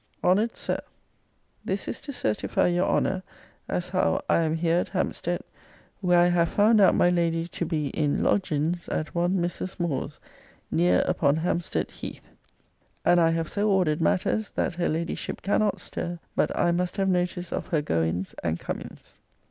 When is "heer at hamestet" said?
4.55-5.45